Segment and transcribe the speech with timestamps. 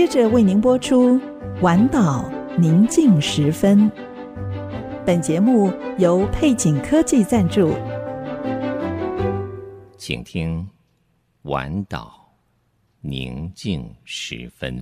[0.00, 1.18] 接着为您播出
[1.60, 3.78] 《晚岛宁静时分》。
[5.04, 7.74] 本节目由配景科技赞助，
[9.98, 10.58] 请听
[11.50, 12.32] 《晚岛
[13.02, 14.74] 宁静时分》。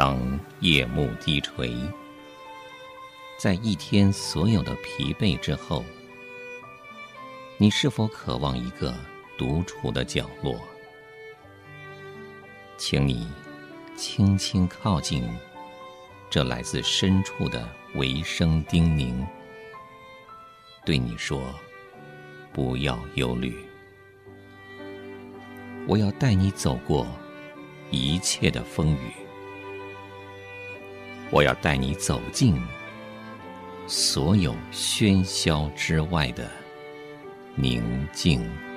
[0.00, 0.18] 当
[0.60, 1.76] 夜幕低垂，
[3.38, 5.84] 在一天所有的疲惫之后，
[7.58, 8.94] 你是否渴望一个
[9.36, 10.58] 独处的角落？
[12.78, 13.28] 请你
[13.94, 15.22] 轻轻靠近
[16.30, 19.22] 这来自深处的微声叮咛，
[20.82, 21.42] 对你说
[22.54, 23.54] ：“不要忧虑，
[25.86, 27.06] 我要带你走过
[27.90, 29.12] 一切的风雨。”
[31.30, 32.60] 我要带你走进
[33.86, 36.48] 所有喧嚣之外的
[37.54, 38.69] 宁静。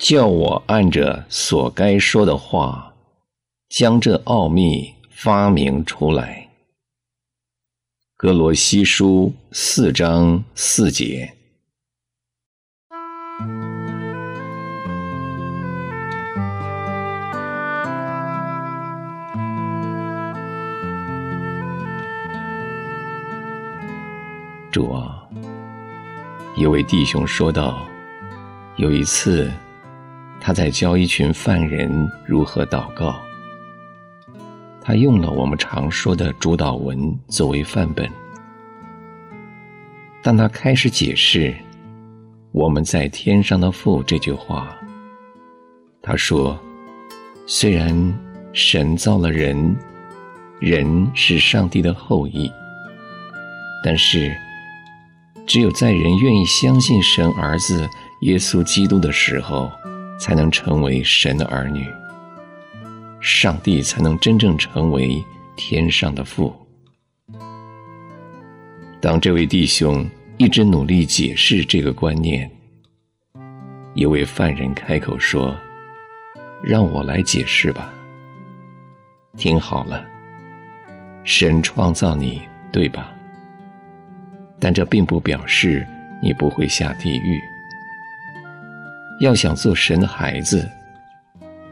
[0.00, 2.94] 叫我按着所该说的话，
[3.68, 6.48] 将这奥秘发明出来。
[8.16, 11.34] 格罗西书四章四节。
[24.72, 25.28] 主啊，
[26.56, 27.86] 一位弟兄说道，
[28.76, 29.52] 有一次。
[30.40, 33.14] 他在教一群犯人如何祷告。
[34.80, 38.08] 他用了我们常说的主祷文作为范本。
[40.22, 41.54] 当他开始解释
[42.52, 44.74] “我们在天上的父”这句话，
[46.02, 46.58] 他说
[47.46, 48.18] ：“虽然
[48.52, 49.76] 神造了人，
[50.58, 52.50] 人是上帝的后裔，
[53.84, 54.34] 但是
[55.46, 57.86] 只有在人愿意相信神儿子
[58.22, 59.70] 耶稣基督的时候。”
[60.20, 61.86] 才能成为神的儿女，
[63.20, 65.24] 上帝才能真正成为
[65.56, 66.54] 天上的父。
[69.00, 72.48] 当这位弟兄一直努力解释这个观念，
[73.94, 75.56] 一位犯人开口说
[76.62, 77.90] ：“让我来解释吧。”
[79.38, 80.06] 听好了，
[81.24, 83.10] 神创造你，对吧？
[84.58, 85.86] 但这并不表示
[86.22, 87.40] 你不会下地狱。
[89.20, 90.66] 要想做神的孩子，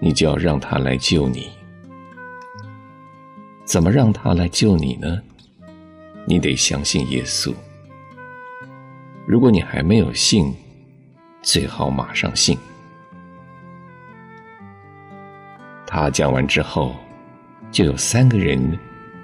[0.01, 1.49] 你就要让他来救你。
[3.65, 5.19] 怎么让他来救你呢？
[6.27, 7.55] 你得相信耶稣。
[9.27, 10.55] 如果你还没有信，
[11.41, 12.57] 最好马上信。
[15.87, 16.95] 他讲完之后，
[17.71, 18.79] 就有三个人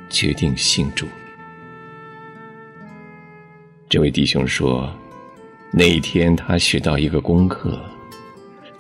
[0.09, 1.07] 决定信主。
[3.87, 4.91] 这位弟兄说，
[5.71, 7.79] 那一天他学到一个功课。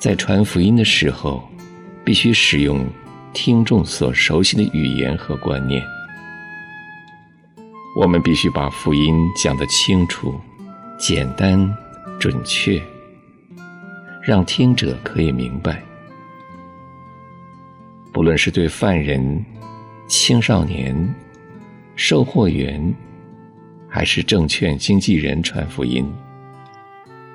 [0.04, 1.42] 在传福音的时候，
[2.04, 2.84] 必须使用
[3.32, 5.82] 听众所熟悉的语言和观念。
[7.98, 10.38] 我们必须把福音讲得清楚、
[10.98, 11.74] 简单、
[12.20, 12.78] 准确，
[14.22, 15.82] 让听者可以明白。
[18.12, 19.42] 不论是对犯人、
[20.06, 21.14] 青少年、
[21.96, 22.94] 售货员，
[23.88, 26.06] 还是证券经纪人传福音。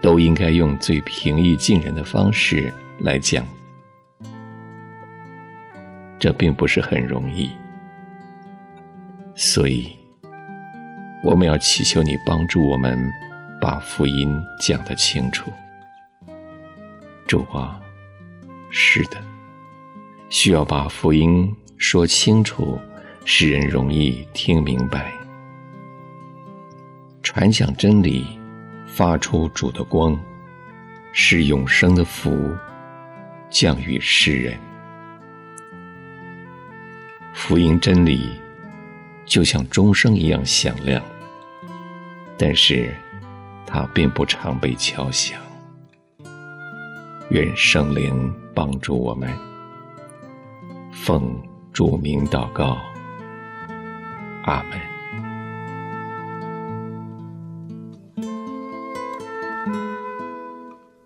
[0.01, 3.46] 都应该用最平易近人的方式来讲，
[6.18, 7.50] 这并不是很容易，
[9.36, 9.94] 所以
[11.22, 12.98] 我们要祈求你帮助我们
[13.60, 15.51] 把福音讲得清楚。
[17.28, 17.80] 主啊，
[18.72, 19.18] 是的，
[20.30, 22.80] 需要把福音说清楚，
[23.25, 25.12] 使人容易听明白，
[27.22, 28.38] 传讲真理。
[28.89, 30.19] 发出主的光，
[31.13, 32.53] 是永生的福，
[33.50, 34.59] 降于世人。
[37.33, 38.39] 福音真理
[39.25, 41.01] 就像钟声一样响亮，
[42.38, 42.94] 但是
[43.65, 45.39] 它并不常被敲响。
[47.30, 49.31] 愿圣灵帮助我们，
[50.91, 51.41] 奉
[51.71, 52.77] 主名祷告，
[54.44, 54.88] 阿门。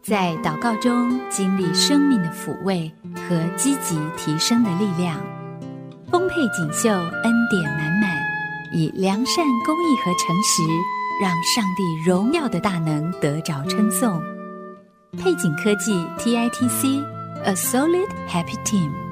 [0.03, 5.17] 在祷告中经历生命的抚慰和积极提升的力量，
[6.11, 8.21] 丰沛锦绣，恩典满满，
[8.73, 10.61] 以良善、公益和诚实，
[11.21, 14.21] 让上帝荣耀的大能得着称颂。
[15.17, 19.02] 配景科技 TITC，A Solid Happy Team。